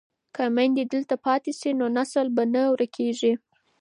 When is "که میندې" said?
0.35-0.83